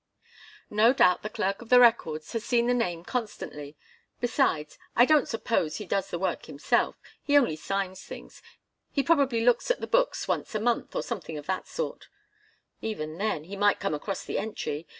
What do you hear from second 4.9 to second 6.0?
I don't suppose he